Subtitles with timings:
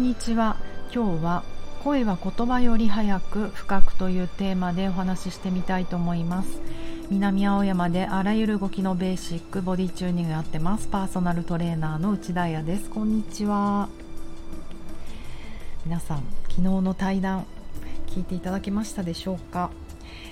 [0.00, 0.56] んにちは。
[0.94, 1.42] 今日は
[1.84, 6.58] 声は言葉より早く深くというテーマでお話ししてみたいと思います。
[7.10, 10.88] 南青山であらゆる動きのベーシックボディチューニングやってます。
[10.88, 12.88] パーソナルトレーナーの内田彩です。
[12.88, 13.90] こんにちは。
[15.84, 17.44] 皆さん昨日の対談
[18.06, 19.70] 聞いていただけましたでしょうか？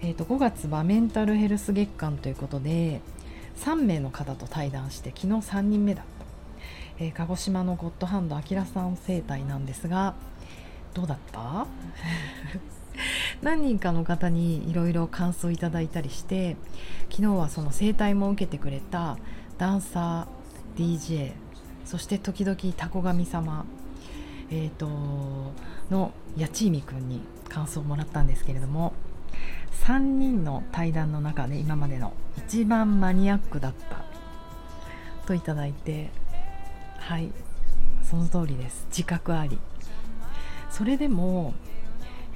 [0.00, 3.02] えーと、5月はメンタルヘルス月間ということで
[3.58, 6.02] 3名の方と対談して昨日3人目だ
[7.00, 10.14] えー、鹿児島のゴッドハンドあきらさん生態なんですが
[10.92, 11.66] どうだった？
[13.40, 16.56] 何人かの方にいろいろ感想いただいたりして
[17.10, 19.16] 昨日はその生態も受けてくれた
[19.56, 21.32] ダンサー DJ
[21.86, 23.64] そして時々タコ神様、
[24.50, 24.86] えーと、
[25.90, 28.92] のやちいみくんに感想をもらったんですけれども
[29.86, 34.04] 3人の対談の中で今までの一番マニアックだった
[35.26, 36.10] といただいて
[37.10, 37.32] はい。
[38.04, 38.86] その通りです。
[38.88, 39.58] 自覚あり。
[40.70, 41.54] それでも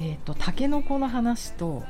[0.01, 1.85] えっ、ー、とたけのこの話と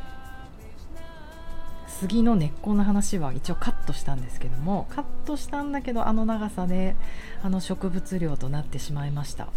[1.88, 6.94] 杉の根っこの話は一応カットしたんですけどもカットしたんだけどあの長さで
[7.42, 9.48] あの植物量となってしまいました。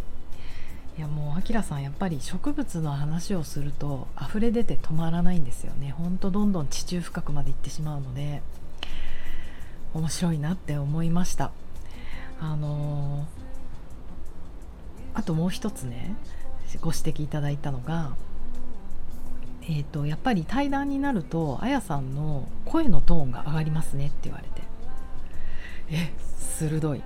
[0.97, 5.91] いやもうあきらさんやっぱり植物の話をすると溢れ出て止まらないんですよね。
[5.91, 8.41] ほんとどんどん地中深くまで行ってしまうので
[9.93, 11.51] 面白いなって思いました。
[12.39, 16.15] あのー、あともう一つね
[16.81, 18.15] ご指摘いただいたのが
[19.69, 24.61] えーと、やっぱり対談になるとあやさんの声のトーンが上がりますねって言われて。
[25.89, 26.13] え
[26.59, 27.03] 鋭い。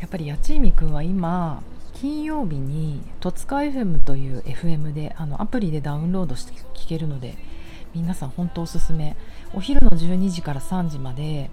[0.00, 1.62] やっぱりやちいみくんは今
[1.92, 7.36] 金曜日に戸塚 FM という FM であのアプリでダウンロードして聞けるので
[7.94, 9.14] 皆さん本当おすすめ。
[9.52, 11.50] お昼の12時から3時まで、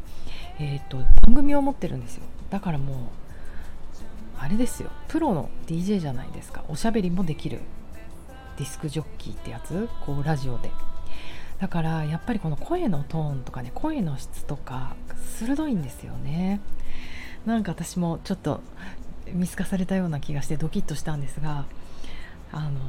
[0.60, 2.24] えーと番組を持ってるんですよ。
[2.50, 2.98] だからもう
[4.40, 4.90] あれですよ。
[5.08, 6.64] プロの DJ じゃないですか。
[6.68, 7.62] おしゃべりもできる。
[8.58, 9.88] ディスクジョッキーってやつ。
[10.06, 10.72] こうラジオで。
[11.60, 14.96] だからやっぱりこの声のトーンとかね声の質とか
[15.40, 16.62] 鋭いんですよね。
[17.46, 18.62] なんか私もちょっと
[19.34, 21.66] 見透かされたような気がしてドキッとしたんですが
[22.52, 22.80] あの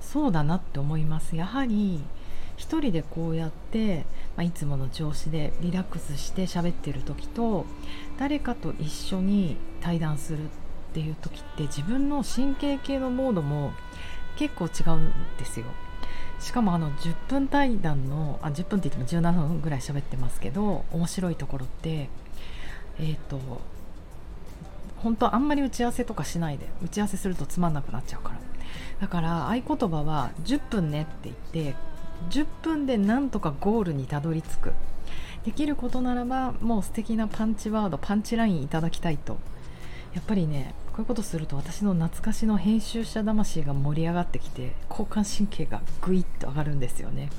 [0.00, 1.36] そうだなって思います。
[1.36, 2.02] やはり
[2.60, 4.04] 一人でこうやって、
[4.36, 7.64] まあ、いつもの調子でリラックスして喋ってる時と
[8.18, 10.48] 誰かと一緒に対談するっ
[10.92, 13.72] ていう時って自分の神経系のモードも
[14.36, 15.66] 結構違うんですよ。
[16.38, 22.10] しかもあの10分対談のあ10分って言っても17分ぐらい喋ってますけど面白いところって
[22.98, 23.40] えっ、ー、と
[24.98, 28.36] 本当あんまり打ち合わせとかしないで打ち合わせするとつまんなくなっちゃうから。
[29.00, 31.74] だから合言葉は10分ねって言って
[32.28, 34.72] 10分でなんとかゴールにたどり着く。
[35.44, 39.38] できることならばもう素敵なパンチワードパンチラインいただきたいと。
[40.14, 47.30] やっぱりねこういうことすると私の懐かしの編集者魂が盛り上がってきて交感神経がグイッと上がるんですよね。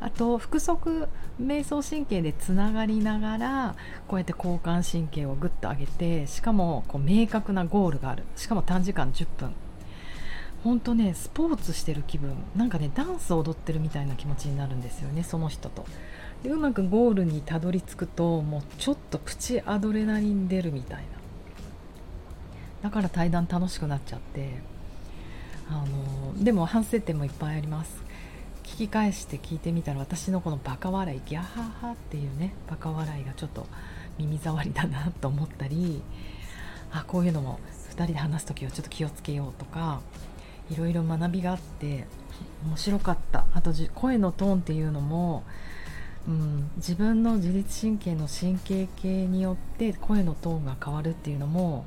[0.00, 1.08] あと腹側
[1.40, 3.76] 瞑想神経でつながりながら
[4.08, 8.24] こうやって交感神経をグッと上げてしかもこう明確なゴールがある。
[8.34, 9.54] しかも短時間10分
[10.64, 12.34] 本当ねスポーツしてる気分。
[12.56, 15.84] なんかねダンス踊ってるみたいな気持ちになるんですよねその人と。
[16.42, 21.04] でうまくゴールにたどり着くともうちょっとプチアドレナリン出るみたいな。
[22.82, 24.72] だから対談楽しくなっちゃって。
[25.68, 25.84] あ
[26.36, 28.02] のでも反省点もいっぱいあります。
[28.62, 33.66] 聞き返して聞いてみたら私のこのバカ笑いギャハハっていうねバカ笑いがちょっと
[34.18, 36.02] 耳障りだなと思ったり
[36.90, 37.58] あこういうのも
[37.90, 40.00] 2人で話す時はちょっと気をつけようとか
[40.72, 42.06] いろいろ学びがあって
[42.64, 43.44] 面白かった。
[43.52, 45.44] あと声のトーンっていうのも、
[46.26, 51.84] うん、自分の自律神経の神経系によって声のトーンが変わるっていうのも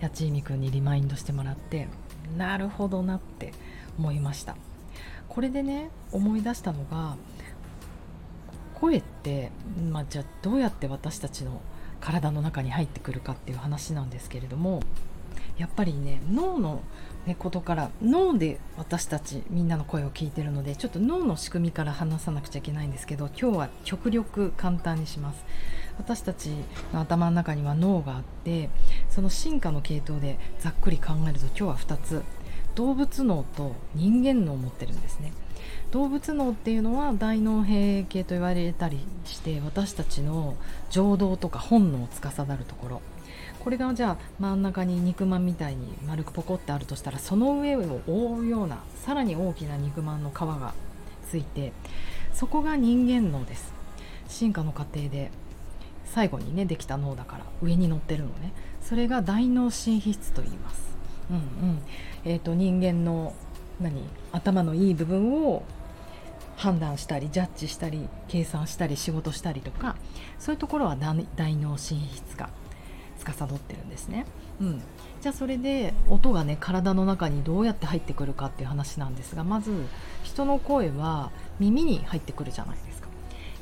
[0.00, 1.88] やちいみくんにリマインドしてもらって
[2.36, 3.52] なるほどなって
[3.98, 4.56] 思いました。
[5.28, 7.16] これでね思い出したのが
[8.74, 9.50] 声って、
[9.90, 11.60] まあ、じゃあどうやって私たちの
[12.00, 14.80] 体の中に入ってくるかっていう話なんですけれども
[15.58, 16.82] やっぱりね脳の、
[17.34, 17.90] ことから。
[18.02, 25.44] 脳で私たちみんなの声を聞いてるのでちょっと脳の仕組みから話さなくちゃいけないんですけど今日は極力簡単にします。
[25.98, 26.50] 私たち
[26.92, 28.70] の頭の中には脳があって
[29.10, 32.22] その進化の系統でざっくり考えると今日は2つ。
[32.74, 35.32] 動物脳と人間脳を持ってるんですね。
[35.90, 40.56] 動物脳っていうのは大脳閉系と言われたりして私たちの
[40.90, 43.02] 情動とか本能を司るところ。
[43.60, 50.74] これがじゃあ真ん中に肉まんみたいに丸くポコってあるとしたらその上を覆うようなさらに大きな肉まんの皮が
[51.28, 51.72] ついて
[52.32, 53.72] そこが人間脳です。
[54.28, 55.30] 進化の過程で
[56.04, 58.52] 最後にねできた脳だから上に乗ってるのね。
[58.82, 60.88] それが大脳新皮質と言います。
[61.30, 61.40] うんう
[61.72, 61.78] ん。
[62.24, 63.34] えーと、人間の
[63.80, 64.02] 何
[64.32, 65.62] 頭のいい部分を
[66.56, 69.96] 判断したりジャッジしたり計算したり仕事したりとか
[70.38, 72.50] そういうところは大脳神筆が
[73.18, 74.26] 司ってるんですね。
[74.60, 74.82] うん、
[75.20, 79.72] じゃあそれで音がね体の中にどうやって入ってくるかっていう話なんですがまず
[80.24, 83.08] 人の声は耳に入ってくるじゃないですか。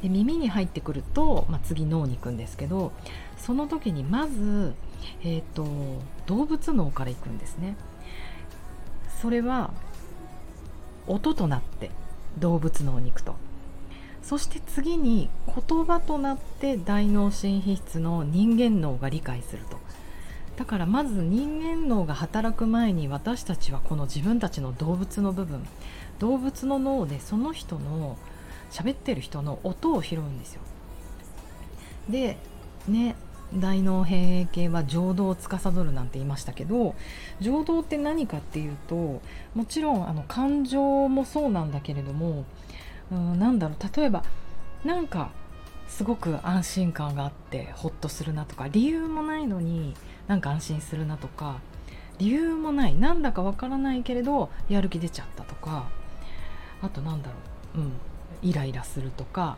[0.03, 2.93] で耳に入ってくると、まあ、次脳に行くんですけど
[3.37, 4.75] その時にまず、
[5.23, 5.67] えーと、
[6.27, 7.77] 動物脳から行くんですね。
[9.21, 9.73] それは
[11.07, 11.91] 音となって
[12.39, 13.35] 動物脳に行くと。
[14.23, 19.79] そして次に言葉となって大脳神秘質の人間脳が理解すると。
[20.57, 25.67] だからまず人間脳が働く前に私たちはこの自分たちの動物の部分
[26.19, 28.17] 動物の脳でその人の
[28.71, 30.61] 喋ってる人の音を拾うんですよ。
[32.09, 32.39] で
[32.89, 33.17] ね
[33.55, 36.95] 大脳変影系は情動を司るなんて言いましたけど
[37.41, 39.21] 情動って何かっていうと
[39.55, 42.45] もちろんあの感情もそうなんだけれども
[43.11, 44.25] うんなんだろう例えば
[44.85, 45.31] なんか
[45.89, 49.95] すごく安心感があってホッとするなとか理由もないのに
[50.27, 51.61] なんか安心するなとか
[52.19, 55.89] 理由もないなんだかわからないけれどやる気出ちゃったとか
[56.83, 57.35] あとなんだろ
[57.77, 57.93] ううん
[58.43, 59.57] イライラするとか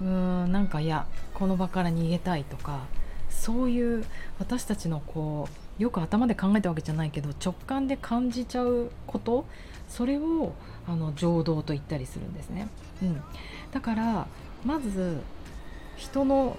[0.00, 2.80] うーんなんかいやこの場から逃げたいとか
[3.28, 4.04] そういう
[4.38, 9.46] 私たちのこうよく頭で考えたわけじゃないけど直感で感じちゃうこと
[9.88, 10.52] それを
[10.88, 12.68] あの情動と言ったりするんですね、
[13.02, 13.22] うん、
[13.72, 14.26] だから
[14.64, 15.18] まず
[15.96, 16.56] 人の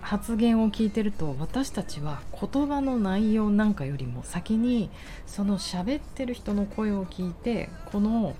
[0.00, 4.90] 発言を聞いてると私たちは言葉の内容なんかよりも先に
[5.26, 8.34] その喋ってる人の声を聞いてこの、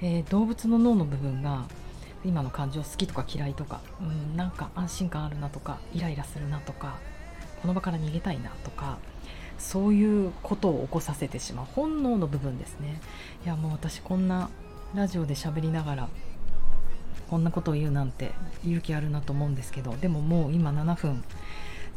[0.00, 1.66] えー、動物の脳の部分が
[2.24, 6.98] 今の感情好きとか嫌いとかうんなんか安心感あるなとかイライラするなとか
[7.62, 8.98] この場から逃げたいなとか
[9.58, 11.66] そういうことを起こさせてしまう。
[11.74, 13.00] 本能の部分ですね。
[13.44, 14.50] いやもう私こんな
[14.94, 16.08] ラジオで喋りながら
[17.30, 18.32] こんなことを言うなんて
[18.64, 21.24] 勇気あるなと思うんですけどでももう今7分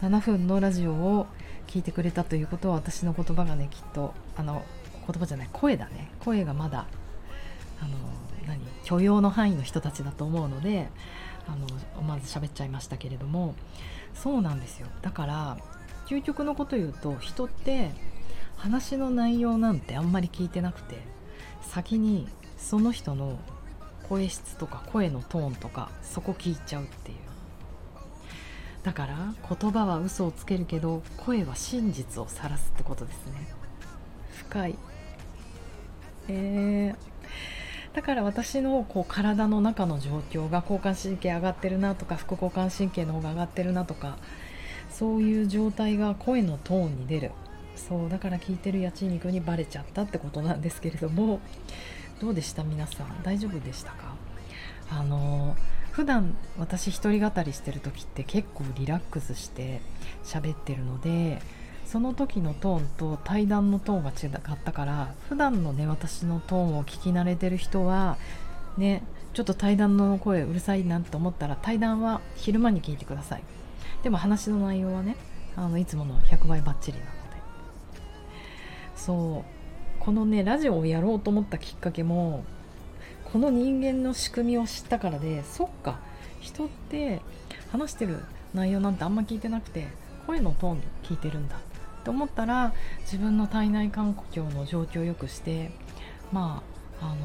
[0.02, 1.28] 7分のラジオを
[1.68, 4.64] 聞いてくれたということは私の言葉がねきっとあの
[5.06, 6.12] 言葉じゃない声だね。
[6.20, 6.86] 声がまだ
[7.82, 7.98] あの
[8.88, 10.88] 許容の範囲の人たちだと思うので
[11.46, 11.68] あの
[12.00, 13.54] 思わず喋っちゃいましたけれども。
[14.14, 14.88] そうなんですよ。
[15.02, 15.58] だから
[16.08, 17.92] 究極のこと言うと人って
[18.56, 20.98] 話の内容なんてあんまり聞いてなくて
[21.62, 23.38] 先にその人の
[24.10, 27.18] 声質とか声のトーンとかそこ聞いちゃうっていう。
[28.84, 33.34] だから言葉は嘘をつけるけど声は真実を晒すってことですね。
[34.32, 34.76] 深い。
[36.30, 36.98] えー、
[37.98, 44.20] だから私のこう体の中の状況が交感神経上がってるなとか副交感神経の方が上がってるなとか
[44.92, 47.32] そういう状態が声のトーンに出る。
[47.76, 51.40] そうだから聞いてるやち肉にバレちゃったってことなんですけれども
[52.22, 53.24] どうでした皆さん？
[53.24, 54.14] 大丈夫でしたか？
[54.92, 55.56] あの
[55.92, 59.82] 普段私一人語りしてる時って結構リラックスして
[60.24, 61.42] 喋ってるので
[61.88, 68.18] その時のトーンと対談のトーンが違ったから普段のね私のトーンを聞き慣れてる人は
[68.78, 69.04] ね
[69.34, 73.44] ちょっと対談の声うるさいなと思ったら対談は昼間に聞いてください。
[74.04, 75.16] でも話の内容はね
[75.56, 77.18] あのいつもの100倍バッチリなので。
[78.96, 80.04] そう。
[80.04, 82.44] このねラジオをやろうと思ったきっかけも
[83.32, 86.00] この人間の仕組みを知ったからでそっか。
[86.42, 87.22] 人って
[87.72, 88.24] 話してる
[88.54, 89.88] 内容なんてあんま聞いてなくて
[90.26, 91.58] 声のトーンで聞いてるんだ。
[92.08, 95.72] って思ったら自分の体内環境の状況を良くして
[96.32, 96.64] ま
[97.02, 97.18] ああの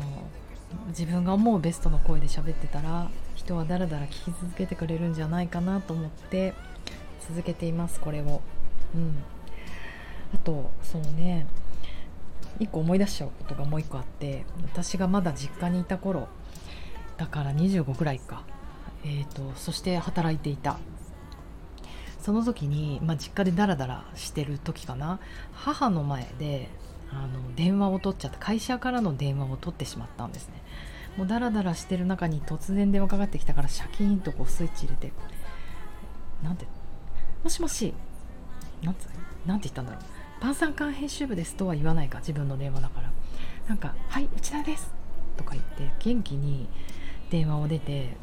[0.89, 6.55] 自分が思うベストの声で喋ってたら人はだらだら聞き続けてくれるんじゃないかなと思って
[7.29, 8.43] 続けていますこれを。
[8.95, 9.15] うん。
[10.35, 11.47] あとそうね
[12.59, 16.27] 1個思い出しちゃうことがもう1個あって私がまだ実家にいた頃
[17.19, 18.45] だから25くらいか、
[19.05, 20.79] えーと、そして働いていた。
[22.23, 25.19] その時に、まあ、実家でダラダラしてる時かな。
[25.53, 26.69] 母の前で
[27.11, 28.39] あの電話を取っちゃった。
[28.39, 30.55] 会社からの電話を取ってしまったんですね。
[31.17, 35.13] もうダラダラしてる中に突然電話かかってきたからシャキーンとこうスイッチ入れて
[36.43, 36.65] なんて
[37.45, 37.93] もしもし
[38.83, 39.05] なんて
[39.45, 40.03] なんて言ったんだろう。
[40.41, 43.11] 晩餐館編集部ですとは言わないか自分の電話だから。
[43.69, 44.93] なんか「はい内田です」
[45.37, 46.69] とか言って元気に
[47.31, 48.17] 電話を出て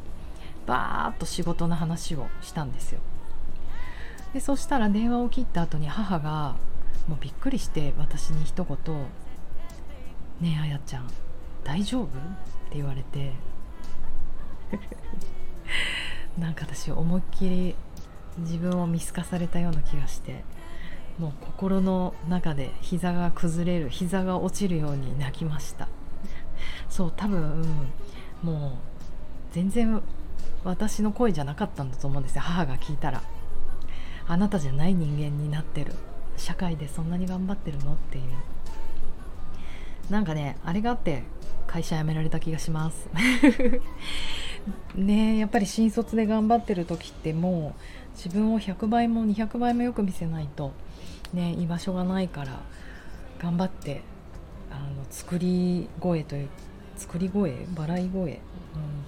[0.66, 3.00] バーッと仕事の話をしたんですよ。
[4.32, 6.56] でそしたら電話を切った後に母が
[7.08, 8.76] もうびっくりして私に一言
[10.40, 11.08] 「ねえあやちゃん
[11.64, 12.08] 大丈夫?」っ
[12.70, 13.32] て言われて。
[16.38, 17.74] なんか私思いっきり
[18.38, 20.44] 自分を見透かされたような気がして。
[21.20, 25.86] もう心の中で膝が崩れる膝が落ちるように泣きました。
[26.88, 27.62] そう多分
[28.42, 28.72] もう
[29.52, 30.00] 全然
[30.64, 33.22] 私の声じゃなかったんだと思うんですよ母が聞いたら。
[34.30, 35.92] あなたじゃない人間になってる。
[36.36, 37.94] 社会でそんなに頑張ってるの？
[37.94, 38.24] っていう。
[40.08, 41.24] なんかねあれがあって
[41.66, 43.08] 会社辞められた気がします。
[44.94, 50.72] ねやっぱり新卒で頑張ってる時ってもう自分を100倍も200倍もよく見せないと
[51.32, 52.60] ね居場所がないから
[53.40, 54.02] 頑張って
[54.70, 56.48] あの作り声という
[56.96, 58.38] 作り声笑い声、うん、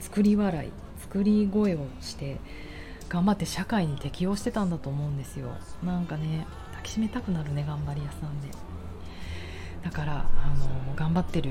[0.00, 2.38] 作り笑い作り声をして
[3.12, 5.50] 頑張って社会に適応してたんだと思うんですよ。
[5.84, 8.48] なんかね抱きしめたくなるね頑張り屋さんで。
[9.84, 10.54] だからあ
[10.88, 11.50] の頑張ってる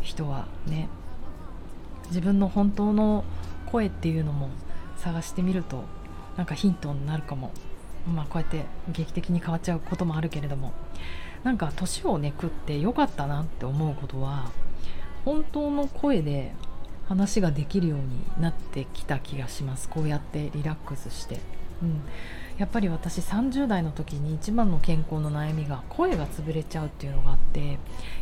[0.00, 0.88] 人はね
[2.06, 3.24] 自分の本当の
[3.66, 4.48] 声っていうのも
[4.96, 5.84] 探してみると
[6.38, 7.52] なんかヒントになるかも。
[8.06, 10.72] まあこうやって劇的に変わっちゃうこともあるけれども。
[11.44, 14.52] なんか年をね食ってよかったなって思うことは
[15.24, 16.54] 本当の声で
[17.12, 19.88] 話ができるようになってきた気がします。
[19.88, 21.40] こうやってリラックスして、
[21.82, 22.00] うん、
[22.56, 27.78] やっぱり私30代の時に一番の健康の悩みが声が潰れちゃうっていうのがあって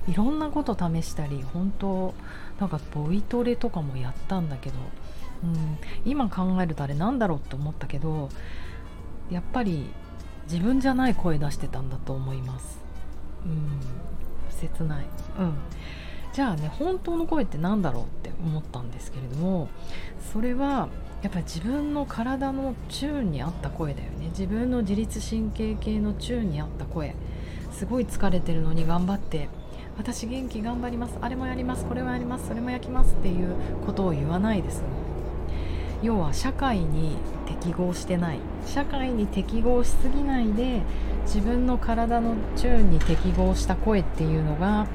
[0.08, 2.14] いろんなこと試したり本当
[2.58, 4.76] なんかボイトレとかもやったんだけど、
[5.44, 8.28] うん、今考えるとあれなんだろうって思ったけど
[9.30, 9.86] やっぱり
[10.50, 12.80] 自分じゃない声出してたんだと思います。
[13.46, 13.80] うん、
[14.50, 15.06] 切ない、
[15.38, 15.54] うん。
[16.32, 19.68] じゃあね本当の声って何だろうって思ったんですけれども
[20.32, 20.88] それは
[21.22, 24.28] やっぱり自分の体のチューンに合った声だよね。
[24.30, 27.14] 自分の自律神経系のチューンに合った声。
[27.72, 29.48] すごい疲れてるのに頑張って
[29.98, 31.18] 私元気頑張ります。
[31.20, 31.84] あれもやります。
[31.84, 32.48] これもやります。
[32.48, 34.82] それも焼きますっていうことを言わないです。
[36.02, 38.38] 要は社会に適合してない。
[38.64, 40.80] 社会に適合しすぎないで
[41.26, 44.86] 自分の体のチューンに適合した声っていうのが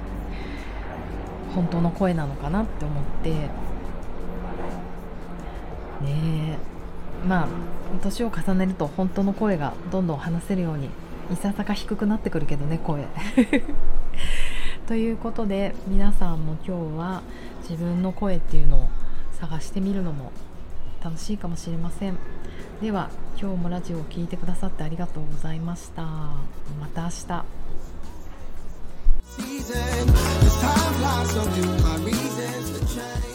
[1.55, 3.29] 本当の声なのかなって思って。
[3.31, 3.49] ね
[6.03, 6.57] え。
[7.25, 7.47] まあ
[8.03, 10.89] 年を重ねると本当の声がどんどん話せるように
[11.31, 13.05] いささか低くなってくるけどね声。
[14.87, 17.21] ということで皆さんも今日は
[17.67, 18.89] 自分の声っていうのを
[19.39, 20.31] 探してみるのも
[21.03, 22.17] 楽しいかもしれません。
[22.81, 23.09] では
[23.39, 26.03] 今日もラジオを聴いてくださってありがとうございました。
[26.03, 27.64] また明日。
[29.37, 30.09] Season.
[30.09, 33.34] As time flies, so do my reasons to change.